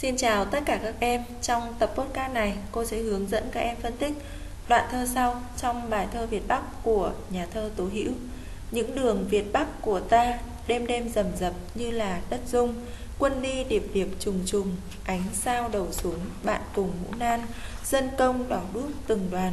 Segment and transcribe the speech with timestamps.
[0.00, 1.22] Xin chào tất cả các em.
[1.42, 4.12] Trong tập podcast này, cô sẽ hướng dẫn các em phân tích
[4.68, 8.12] đoạn thơ sau trong bài thơ Việt Bắc của nhà thơ Tố Hữu.
[8.70, 12.74] Những đường Việt Bắc của ta đêm đêm rầm rập như là đất rung,
[13.18, 17.40] quân đi điệp điệp trùng trùng, ánh sao đầu xuống bạn cùng mũ nan,
[17.84, 19.52] dân công đỏ đuốc từng đoàn.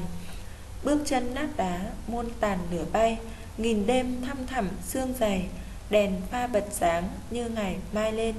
[0.84, 3.18] Bước chân nát đá, muôn tàn nửa bay,
[3.58, 5.46] nghìn đêm thăm thẳm sương dày,
[5.90, 8.36] đèn pha bật sáng như ngày mai lên,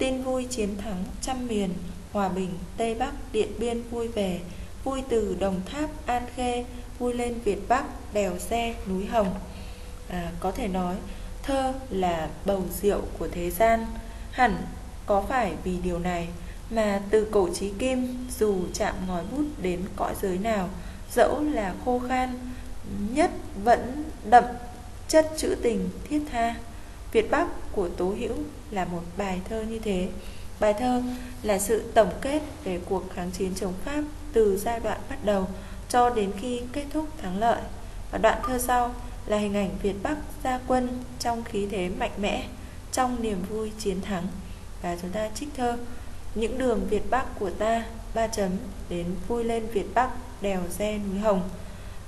[0.00, 1.70] Tin vui chiến thắng trăm miền
[2.12, 4.40] Hòa bình Tây Bắc Điện Biên vui về
[4.84, 6.64] Vui từ Đồng Tháp An Khê
[6.98, 9.34] Vui lên Việt Bắc Đèo Xe Núi Hồng.
[10.08, 10.96] À, Có thể nói
[11.42, 13.86] Thơ là bầu rượu của thế gian.
[14.30, 14.56] Hẳn
[15.06, 16.28] có phải vì điều này
[16.70, 20.68] Mà từ cổ chí kim Dù chạm ngòi bút đến cõi giới nào
[21.12, 22.38] Dẫu là khô khan
[23.10, 23.30] Nhất
[23.64, 24.44] vẫn đậm
[25.08, 26.54] chất chữ tình thiết tha?
[27.12, 28.34] Việt Bắc của Tố Hữu
[28.70, 30.08] là một bài thơ như thế.
[30.60, 31.02] Bài thơ
[31.42, 34.02] là sự tổng kết về cuộc kháng chiến chống Pháp
[34.32, 35.48] từ giai đoạn bắt đầu
[35.88, 37.60] cho đến khi kết thúc thắng lợi.
[38.10, 38.94] Và đoạn thơ sau
[39.26, 42.48] là hình ảnh Việt Bắc ra quân trong khí thế mạnh mẽ,
[42.92, 44.26] trong niềm vui chiến thắng.
[44.82, 45.78] Và chúng ta trích thơ
[46.34, 48.50] Những đường Việt Bắc của ta ba chấm
[48.88, 51.42] đến vui lên Việt Bắc đèo re núi Hồng.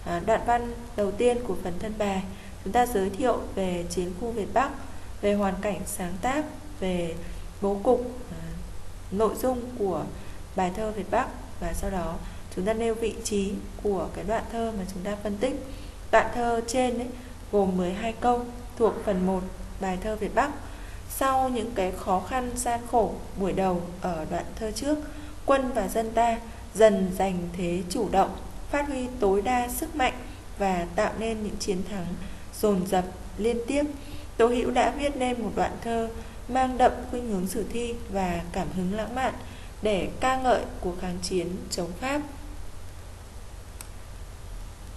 [0.05, 2.23] À, đoạn văn đầu tiên của phần thân bài
[2.65, 4.71] chúng ta giới thiệu về chiến khu Việt Bắc
[5.23, 6.45] về hoàn cảnh sáng tác
[6.81, 7.15] về
[7.61, 8.43] bố cục à,
[9.11, 10.05] nội dung của
[10.57, 11.27] bài thơ Việt Bắc.
[11.61, 12.15] Và sau đó
[12.57, 15.55] chúng ta nêu vị trí của cái đoạn thơ mà chúng ta phân tích.
[16.13, 17.09] Đoạn thơ trên ấy,
[17.53, 18.45] gồm 12 câu
[18.79, 19.41] thuộc phần 1
[19.81, 20.51] bài thơ Việt Bắc.
[21.11, 24.99] Sau những cái khó khăn gian khổ buổi đầu ở đoạn thơ trước
[25.47, 26.39] quân và dân ta
[26.75, 28.31] dần giành thế chủ động
[28.71, 30.15] phát huy tối đa sức mạnh
[30.59, 32.07] và tạo nên những chiến thắng
[32.61, 33.05] dồn dập
[33.39, 33.85] liên tiếp.
[34.37, 36.09] Tố Hữu đã viết nên một đoạn thơ
[36.49, 39.35] mang đậm khuynh hướng sử thi và cảm hứng lãng mạn
[39.83, 42.21] để ca ngợi cuộc kháng chiến chống Pháp.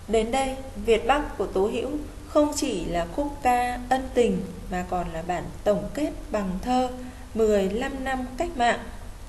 [0.07, 1.89] Đến đây, Việt Bắc của Tố Hữu
[2.27, 4.41] không chỉ là khúc ca ân tình
[4.71, 6.89] mà còn là bản tổng kết bằng thơ
[7.33, 8.79] 15 năm cách mạng.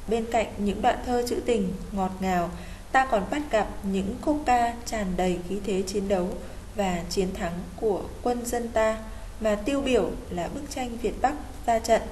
[0.09, 2.51] Bên cạnh những đoạn thơ trữ tình ngọt ngào,
[2.93, 6.29] ta còn bắt gặp những khúc ca tràn đầy khí thế chiến đấu
[6.75, 8.99] và chiến thắng của quân dân ta
[9.41, 11.35] mà tiêu biểu là bức tranh Việt Bắc
[11.67, 12.03] ra trận.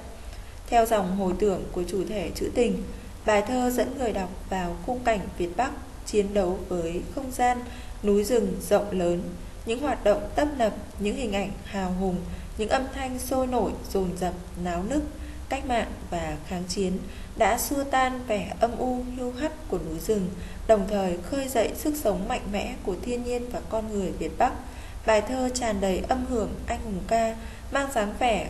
[0.67, 2.83] Theo dòng hồi tưởng của chủ thể trữ tình,
[3.25, 5.71] bài thơ dẫn người đọc vào khung cảnh Việt Bắc
[6.05, 7.57] chiến đấu với không gian
[8.03, 9.23] núi rừng rộng lớn,
[9.65, 12.15] những hoạt động tấp nập, những hình ảnh hào hùng,
[12.57, 15.03] những âm thanh sôi nổi, dồn dập, náo nức,
[15.49, 16.97] cách mạng và kháng chiến
[17.37, 20.27] đã xua tan vẻ âm u hưu hắt của núi rừng,
[20.67, 24.37] đồng thời khơi dậy sức sống mạnh mẽ của thiên nhiên và con người Việt
[24.37, 24.53] Bắc–
[25.05, 27.35] Bài thơ tràn đầy âm hưởng anh hùng ca,
[27.71, 28.49] mang dáng vẻ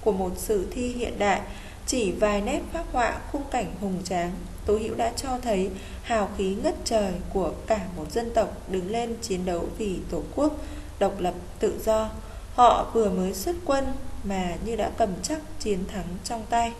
[0.00, 1.40] của một sử thi hiện đại,
[1.86, 4.32] chỉ vài nét phác họa khung cảnh hùng tráng,
[4.66, 5.70] Tố Hữu đã cho thấy
[6.02, 10.22] hào khí ngất trời của cả một dân tộc đứng lên chiến đấu vì Tổ
[10.34, 10.52] quốc,
[10.98, 12.10] độc lập, tự do.
[12.54, 13.84] Họ vừa mới xuất quân
[14.24, 16.72] mà như đã cầm chắc chiến thắng trong tay.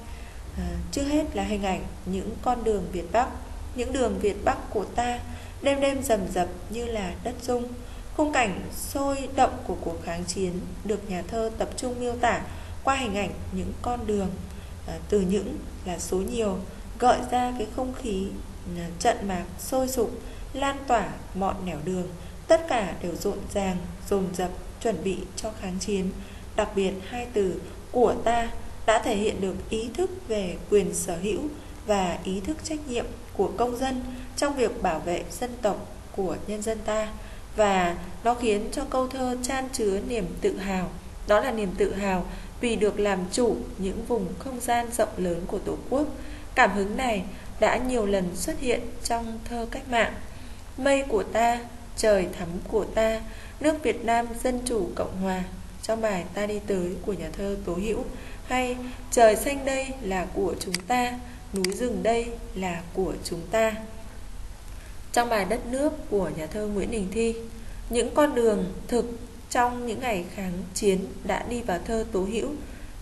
[0.56, 3.28] À, trước hết là hình ảnh những con đường Việt Bắc,
[3.74, 5.18] những đường Việt Bắc của ta,
[5.62, 7.64] đêm đêm rầm rập như là đất rung.
[8.18, 10.52] Khung cảnh sôi động của cuộc kháng chiến
[10.84, 12.40] được nhà thơ tập trung miêu tả
[12.84, 14.28] qua hình ảnh những con đường
[14.86, 16.58] à, từ những là số nhiều
[16.98, 18.26] gợi ra cái không khí
[18.78, 20.10] à, trận mạc sôi sục
[20.52, 22.08] lan tỏa mọi nẻo đường.
[22.48, 23.76] Tất cả đều rộn ràng
[24.10, 26.10] dồn dập chuẩn bị cho kháng chiến.
[26.56, 27.60] Đặc biệt hai từ
[27.92, 28.50] của ta
[28.86, 31.40] đã thể hiện được ý thức về quyền sở hữu
[31.86, 34.02] và ý thức trách nhiệm của công dân
[34.36, 35.86] trong việc bảo vệ dân tộc
[36.16, 37.08] của nhân dân ta
[37.58, 40.90] và nó khiến cho câu thơ chan chứa niềm tự hào.
[41.26, 42.26] Đó là niềm tự hào
[42.60, 46.06] vì được làm chủ những vùng không gian rộng lớn của tổ quốc.
[46.54, 47.24] Cảm hứng này
[47.60, 50.14] đã nhiều lần xuất hiện trong thơ cách mạng.
[50.76, 51.58] Mây của ta,
[51.96, 53.20] trời thắm của ta,
[53.60, 55.42] nước việt nam dân chủ cộng hòa
[55.82, 58.04] trong bài ta đi tới của nhà thơ tố hữu,
[58.48, 58.76] hay
[59.10, 61.12] trời xanh đây là của chúng ta,
[61.54, 63.74] núi rừng đây là của chúng ta
[65.12, 67.34] trong bài Đất nước của nhà thơ Nguyễn Đình Thi.
[67.90, 69.04] Những con đường thực
[69.50, 72.48] trong những ngày kháng chiến đã đi vào thơ tố hữu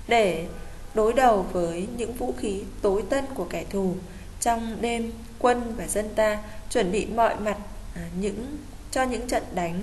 [0.09, 0.47] Để
[0.95, 3.95] đối đầu với những vũ khí tối tân của kẻ thù.
[4.41, 7.57] Trong đêm quân và dân ta chuẩn bị mọi mặt
[7.95, 8.57] à, những,
[8.91, 9.83] cho những trận đánh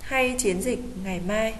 [0.00, 1.54] hay chiến dịch ngày mai.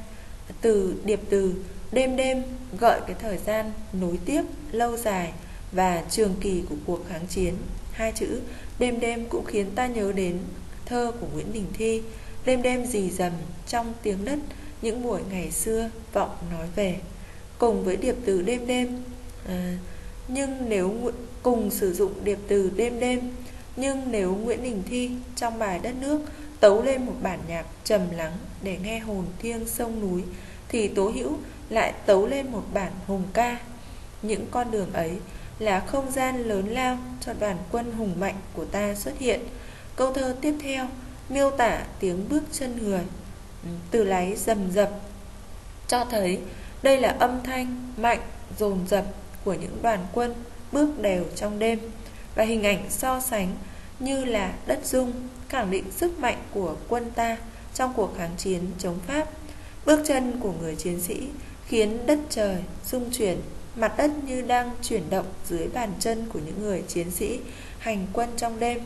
[0.60, 1.54] Từ điệp từ
[1.93, 2.43] đêm đêm
[2.78, 5.32] gợi cái thời gian nối tiếp lâu dài
[5.72, 7.54] và trường kỳ của cuộc kháng chiến,
[7.93, 8.40] hai chữ
[8.82, 10.38] Đêm đêm cũng khiến ta nhớ đến
[10.87, 12.02] thơ của Nguyễn Đình Thi
[12.44, 13.32] Đêm đêm dì dầm
[13.67, 14.38] trong tiếng đất
[14.82, 16.96] Những buổi ngày xưa vọng nói về
[17.58, 19.05] Cùng với điệp từ đêm đêm
[19.49, 19.79] à,
[20.29, 20.94] nhưng nếu
[21.43, 23.20] cùng sử dụng điệp từ đêm đêm
[23.76, 26.20] nhưng nếu Nguyễn Đình Thi trong bài Đất nước
[26.61, 28.32] tấu lên một bản nhạc trầm lắng
[28.62, 30.23] để nghe hồn thiêng sông núi
[30.69, 31.38] thì Tố Hữu
[31.70, 33.61] lại tấu lên một bản hùng ca.
[34.23, 35.12] Những con đường ấy
[35.58, 39.40] là không gian lớn lao cho đoàn quân hùng mạnh của ta xuất hiện.
[39.96, 40.88] Câu thơ tiếp theo
[41.28, 43.02] miêu tả tiếng bước chân người
[43.62, 44.90] ừ, từ láy rầm rập
[45.87, 46.38] cho thấy
[46.82, 48.20] đây là âm thanh mạnh
[48.58, 49.04] dồn dập
[49.44, 50.34] của những đoàn quân
[50.72, 51.78] bước đều trong đêm
[52.34, 53.56] và hình ảnh so sánh
[53.99, 55.12] như là đất rung
[55.49, 57.37] khẳng định sức mạnh của quân ta
[57.75, 59.28] trong cuộc kháng chiến chống Pháp.
[59.87, 61.28] Bước chân của người chiến sĩ
[61.66, 63.38] khiến đất trời rung chuyển,
[63.76, 67.40] mặt đất như đang chuyển động dưới bàn chân của những người chiến sĩ
[67.78, 68.80] hành quân trong đêm.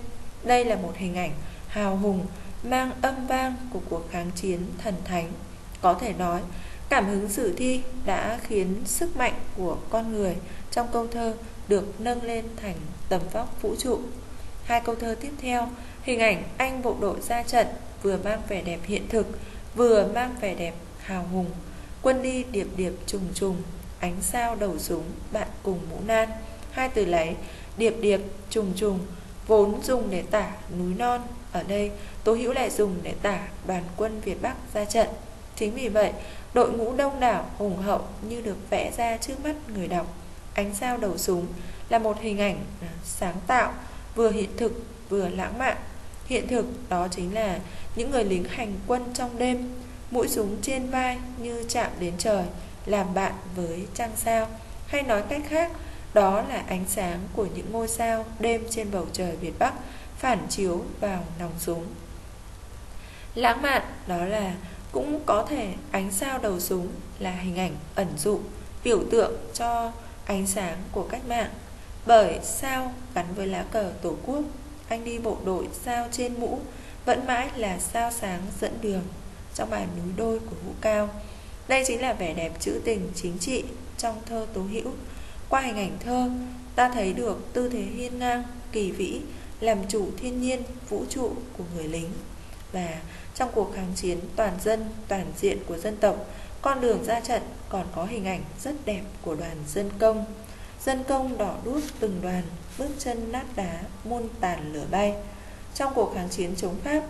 [0.45, 1.33] Đây là một hình ảnh
[1.69, 2.27] hào hùng
[2.63, 5.33] mang âm vang của cuộc kháng chiến thần thánh.
[5.81, 6.41] Có thể nói,
[6.89, 10.37] cảm hứng sử thi đã khiến sức mạnh của con người
[10.71, 11.35] trong câu thơ
[11.69, 12.77] được nâng lên thành
[13.09, 14.01] tầm vóc vũ trụ.
[14.65, 15.69] Hai câu thơ tiếp theo,
[16.03, 17.67] hình ảnh anh bộ đội ra trận
[18.03, 19.27] vừa mang vẻ đẹp hiện thực,
[19.75, 21.51] vừa mang vẻ đẹp hào hùng.
[22.03, 23.63] Quân đi điệp điệp trùng trùng,
[24.07, 26.29] ánh sao đầu súng, bạn cùng mũ nan.
[26.71, 27.35] Hai từ lấy
[27.77, 28.21] điệp điệp
[28.51, 28.99] trùng trùng
[29.47, 31.21] vốn dùng để tả núi non
[31.53, 31.91] ở đây
[32.25, 35.07] Tố Hữu lại dùng để tả đoàn quân Việt Bắc ra trận.
[35.57, 36.13] Chính vì vậy,
[36.55, 40.07] đội ngũ đông đảo hùng hậu như được vẽ ra trước mắt người đọc.
[40.55, 41.47] Ánh sao đầu súng
[41.89, 43.73] là một hình ảnh à, sáng tạo,
[44.15, 44.73] vừa hiện thực
[45.09, 45.77] vừa lãng mạn.
[46.27, 47.59] Hiện thực đó chính là
[47.97, 49.71] những người lính hành quân trong đêm,
[50.11, 52.45] mũi súng trên vai như chạm đến trời,
[52.87, 54.49] làm bạn với trăng sao.
[54.87, 55.71] Hay nói cách khác,
[56.15, 59.75] đó là ánh sáng của những ngôi sao đêm trên bầu trời Việt Bắc
[60.19, 61.87] phản chiếu vào nòng súng.
[63.35, 64.55] Lãng mạn đó là
[64.93, 66.89] cũng có thể ánh sao đầu súng
[67.19, 68.41] là hình ảnh ẩn dụ,
[68.85, 69.93] biểu tượng cho
[70.27, 71.51] ánh sáng của cách mạng.
[72.07, 74.43] Bởi sao gắn với lá cờ tổ quốc,
[74.89, 76.59] anh đi bộ đội sao trên mũ
[77.05, 79.03] vẫn mãi là sao sáng dẫn đường
[79.55, 81.09] trong bài núi đôi của Vũ Cao.
[81.69, 83.65] Đây chính là vẻ đẹp trữ tình chính trị
[83.99, 84.93] trong thơ Tố Hữu.
[85.49, 86.31] Qua hình ảnh thơ,
[86.75, 88.43] ta thấy được tư thế hiên ngang,
[88.73, 89.21] kỳ vĩ,
[89.61, 92.11] làm chủ thiên nhiên, vũ trụ của người lính.
[92.73, 92.89] Và
[93.35, 96.17] trong cuộc kháng chiến toàn dân, toàn diện của dân tộc,
[96.63, 100.25] con đường ra trận còn có hình ảnh rất đẹp của đoàn dân công.
[100.85, 102.43] Dân công đỏ đuốc từng đoàn,
[102.79, 105.15] bước chân nát đá, muôn tàn lửa bay.
[105.75, 107.03] Trong cuộc kháng chiến chống Pháp,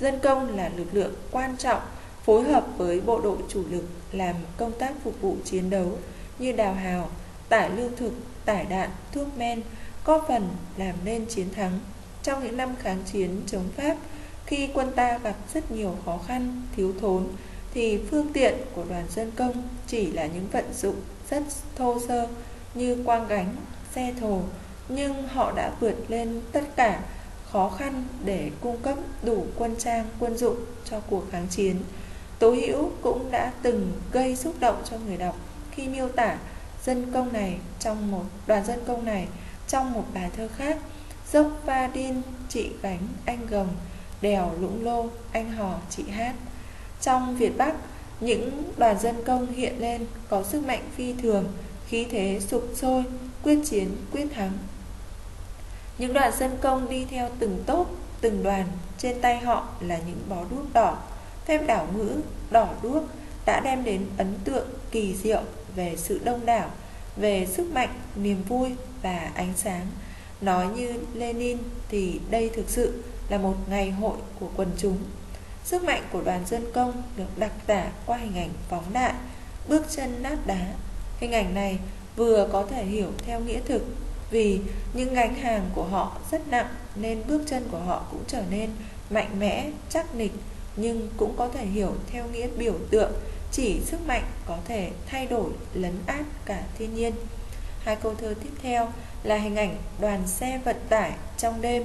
[0.00, 1.80] dân công là lực lượng quan trọng
[2.26, 5.98] phối hợp với bộ đội chủ lực làm công tác phục vụ chiến đấu
[6.38, 7.10] như đào hào,
[7.48, 8.12] tải lương thực,
[8.44, 9.62] tải đạn, thuốc men,
[10.04, 11.80] góp phần làm nên chiến thắng.
[12.22, 13.96] Trong những năm kháng chiến chống Pháp,
[14.46, 17.26] khi quân ta gặp rất nhiều khó khăn, thiếu thốn,
[17.74, 20.96] thì phương tiện của đoàn dân công chỉ là những vận dụng
[21.30, 21.42] rất
[21.76, 22.28] thô sơ
[22.74, 23.56] như quang gánh,
[23.92, 24.40] xe thồ,
[24.88, 27.00] nhưng họ đã vượt lên tất cả
[27.50, 31.76] khó khăn để cung cấp đủ quân trang, quân dụng cho cuộc kháng chiến.
[32.38, 35.36] Tố Hữu cũng đã từng gây xúc động cho người đọc
[35.70, 36.38] khi miêu tả
[36.84, 39.26] dân công này trong một, đoàn dân công này
[39.68, 40.78] trong một bài thơ khác.
[41.32, 43.68] Dốc va đin, chị gánh, anh gồng,
[44.20, 46.34] đèo lũng lô, anh hò, chị hát.
[47.00, 47.74] Trong việt bắc,
[48.20, 51.44] những đoàn dân công hiện lên có sức mạnh phi thường,
[51.88, 53.04] khí thế sục sôi,
[53.42, 54.52] quyết chiến, quyết thắng.
[55.98, 57.90] Những đoàn dân công đi theo từng tốp,
[58.20, 58.64] từng đoàn,
[58.98, 60.98] trên tay họ là những bó đuốc đỏ
[61.46, 63.04] phép đảo ngữ, đỏ đuốc
[63.46, 65.42] đã đem đến ấn tượng kỳ diệu
[65.76, 66.70] về sự đông đảo,
[67.16, 68.68] về sức mạnh, niềm vui
[69.02, 69.86] và ánh sáng.
[70.40, 74.98] Nói như lenin thì đây thực sự là một ngày hội của quần chúng.
[75.64, 79.14] Sức mạnh của đoàn dân công được đặc tả qua hình ảnh phóng đại,
[79.68, 80.66] bước chân nát đá.
[81.18, 81.78] Hình ảnh này
[82.16, 83.82] vừa có thể hiểu theo nghĩa thực,
[84.30, 84.60] vì
[84.94, 88.70] những gánh hàng của họ rất nặng nên bước chân của họ cũng trở nên
[89.10, 90.32] mạnh mẽ, chắc nịch
[90.76, 93.12] nhưng cũng có thể hiểu theo nghĩa biểu tượng
[93.52, 97.12] chỉ sức mạnh có thể thay đổi lấn át cả thiên nhiên.
[97.80, 98.88] Hai câu thơ tiếp theo
[99.22, 101.82] là hình ảnh đoàn xe vận tải trong đêm.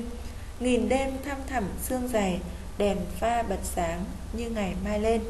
[0.59, 2.39] Nghìn đêm thăm thẳm sương dày
[2.77, 5.21] đèn pha bật sáng như ngày mai lên.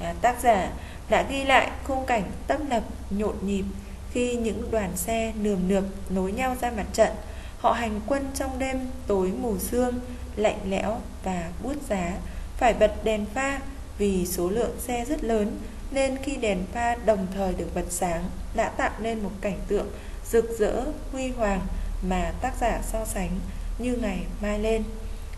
[0.00, 0.72] À, tác giả
[1.10, 3.64] đã ghi lại khung cảnh tấp nập nhộn nhịp
[4.12, 7.10] khi những đoàn xe nườm nượp nối nhau ra mặt trận.
[7.58, 10.00] Họ hành quân trong đêm tối mù sương
[10.36, 12.12] lạnh lẽo và buốt giá
[12.64, 13.60] phải bật đèn pha
[13.98, 15.58] vì số lượng xe rất lớn
[15.90, 19.86] nên khi đèn pha đồng thời được bật sáng đã tạo nên một cảnh tượng
[20.30, 21.60] rực rỡ, huy hoàng
[22.08, 23.30] mà tác giả so sánh
[23.78, 24.82] như ngày mai lên.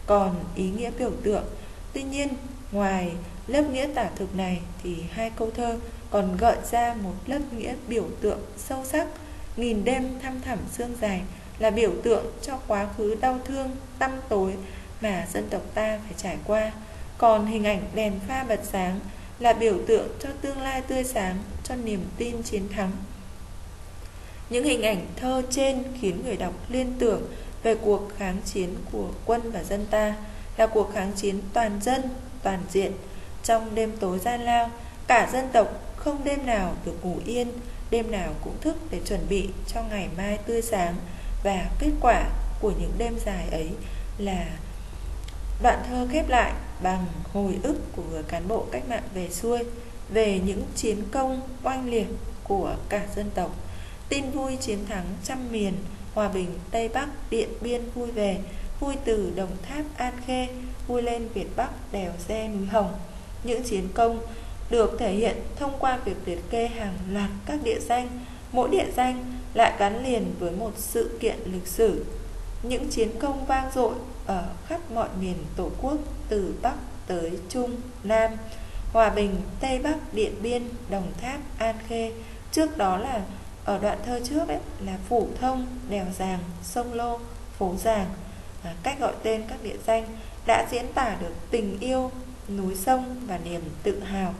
[0.06, 1.44] Còn ý nghĩa biểu tượng,
[1.92, 2.28] tuy nhiên
[2.72, 3.12] ngoài
[3.46, 5.78] lớp nghĩa tả thực này thì hai câu thơ
[6.10, 9.06] còn gợi ra một lớp nghĩa biểu tượng sâu sắc
[9.56, 11.22] nghìn đêm thăm thẳm sương dài
[11.58, 14.52] là biểu tượng cho quá khứ đau thương, tăm tối
[15.00, 16.72] mà dân tộc ta phải trải qua.
[17.18, 19.00] Còn hình ảnh đèn pha bật sáng
[19.38, 22.90] là biểu tượng cho tương lai tươi sáng, cho niềm tin chiến thắng.
[24.50, 27.22] Những hình ảnh thơ trên khiến người đọc liên tưởng
[27.62, 30.14] về cuộc kháng chiến của quân và dân ta
[30.56, 32.02] là cuộc kháng chiến toàn dân,
[32.42, 32.92] toàn diện.
[33.44, 34.70] Trong đêm tối gian lao,
[35.06, 37.52] cả dân tộc không đêm nào được ngủ yên,
[37.90, 40.94] đêm nào cũng thức để chuẩn bị cho ngày mai tươi sáng
[41.44, 42.24] và kết quả
[42.60, 43.68] của những đêm dài ấy
[44.18, 44.46] là
[45.62, 46.52] đoạn thơ khép lại
[46.82, 49.58] bằng hồi ức của người cán bộ cách mạng về xuôi,
[50.08, 52.06] về những chiến công oanh liệt
[52.44, 53.56] của cả dân tộc.
[54.08, 55.72] Tin vui chiến thắng trăm miền,
[56.14, 58.38] hòa bình tây bắc điện biên vui về
[58.80, 60.48] vui từ đồng tháp an khê,
[60.86, 62.94] vui lên việt bắc đèo xe núi hồng.
[63.44, 64.20] Những chiến công
[64.70, 68.08] được thể hiện thông qua việc liệt kê hàng loạt các địa danh.
[68.52, 72.04] Mỗi địa danh lại gắn liền với một sự kiện lịch sử
[72.68, 73.94] những chiến công vang dội
[74.26, 76.74] ở khắp mọi miền tổ quốc từ bắc
[77.06, 78.30] tới trung nam.
[78.92, 82.12] Hòa bình tây bắc điện biên đồng tháp an khê.
[82.52, 83.20] Trước đó là
[83.64, 87.18] ở đoạn thơ trước ấy là phủ thông đèo giàng sông lô
[87.58, 88.06] phố giàng.
[88.62, 90.06] À, cách gọi tên các địa danh
[90.46, 92.10] đã diễn tả được tình yêu
[92.48, 94.34] núi sông và niềm tự hào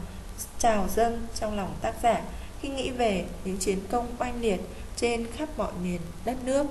[0.59, 2.21] trào dâng trong lòng tác giả
[2.61, 4.59] khi nghĩ về những chiến công oanh liệt
[4.95, 6.65] trên khắp mọi miền đất nước.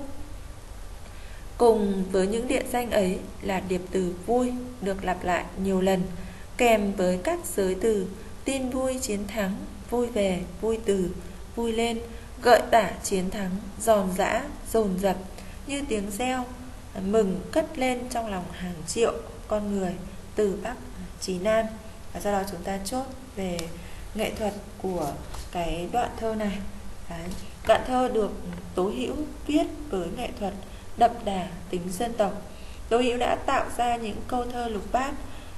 [1.57, 6.01] Cùng với những địa danh ấy là điệp từ vui được lặp lại nhiều lần,
[6.57, 8.07] kèm với các giới từ
[8.45, 9.55] tin vui chiến thắng,
[9.89, 11.09] vui về, vui từ,
[11.55, 11.99] vui lên,
[12.41, 15.15] gợi tả chiến thắng, giòn giã, dồn dập
[15.67, 16.45] như tiếng reo
[17.01, 19.13] mừng cất lên trong lòng hàng triệu
[19.47, 19.93] con người
[20.35, 20.75] từ Bắc
[21.21, 21.65] chí Nam.
[22.13, 23.03] Và sau đó chúng ta chốt
[23.35, 23.57] về
[24.15, 25.11] nghệ thuật của
[25.51, 26.57] cái đoạn thơ này.
[27.09, 27.29] Đấy.
[27.67, 28.31] Đoạn thơ được
[28.75, 29.15] Tố Hữu
[29.47, 30.53] viết với nghệ thuật
[30.97, 32.41] đậm đà tính dân tộc.
[32.89, 35.11] Tố Hữu đã tạo ra những câu thơ lục bát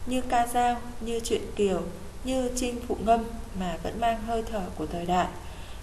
[0.06, 1.82] như ca dao, như truyện kiều,
[2.24, 3.24] như trinh phụ ngâm
[3.60, 5.28] mà vẫn mang hơi thở của thời đại.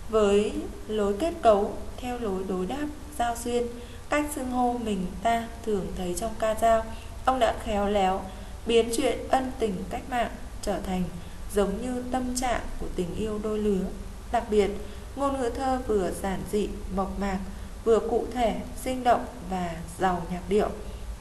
[0.09, 0.53] Với
[0.89, 2.87] lối kết cấu theo lối đối đáp
[3.19, 3.67] giao duyên,
[4.09, 6.85] cách xưng hô mình ta thường thấy trong ca dao,
[7.25, 8.23] ông đã khéo léo
[8.67, 10.31] biến chuyện ân tình cách mạng
[10.63, 11.03] trở thành
[11.55, 13.85] giống như tâm trạng của tình yêu đôi lứa.
[14.33, 14.71] Đặc biệt,
[15.17, 17.39] ngôn ngữ thơ vừa giản dị, mộc mạc,
[17.87, 20.69] vừa cụ thể, sinh động và giàu nhạc điệu.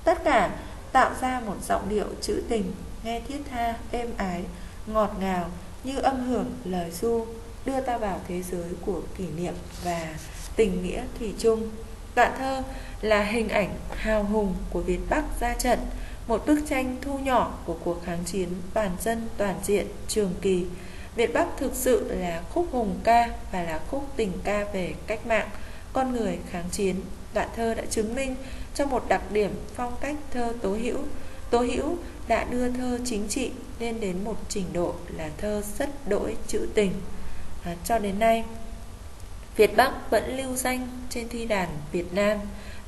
[0.04, 0.50] Tất cả
[0.92, 2.72] tạo ra một giọng điệu trữ tình,
[3.04, 4.44] nghe thiết tha, êm ái,
[4.88, 5.50] ngọt ngào
[5.84, 7.26] như âm hưởng lời du
[7.66, 9.54] đưa ta vào thế giới của kỷ niệm
[9.84, 10.16] và
[10.56, 11.70] tình nghĩa thủy chung.
[12.16, 12.64] Đoạn thơ
[13.02, 15.80] là hình ảnh hào hùng của Việt Bắc ra trận,
[16.28, 20.66] một bức tranh thu nhỏ của cuộc kháng chiến toàn dân toàn diện trường kỳ
[21.16, 25.28] Việt Bắc thực sự là khúc hùng ca và là khúc tình ca về cách
[25.28, 25.50] mạng,
[25.96, 26.96] con người kháng chiến.
[27.34, 28.36] Đoạn thơ đã chứng minh
[28.74, 30.98] cho một đặc điểm phong cách thơ tố hữu.
[31.50, 31.98] Tố hữu
[32.28, 36.68] đã đưa thơ chính trị lên đến một trình độ là thơ rất đỗi trữ
[36.74, 36.92] tình.
[37.64, 38.44] À, cho đến nay,
[39.56, 42.38] Việt Bắc vẫn lưu danh trên thi đàn Việt Nam.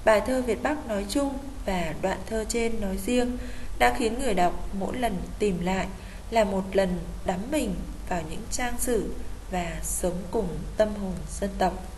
[0.05, 1.33] Bài thơ Việt Bắc nói chung
[1.65, 3.37] và đoạn thơ trên nói riêng
[3.79, 5.87] đã khiến người đọc mỗi lần tìm lại
[6.31, 7.75] là một lần đắm mình
[8.09, 9.13] vào những trang sử
[9.51, 10.47] và sống cùng
[10.77, 11.96] tâm hồn dân tộc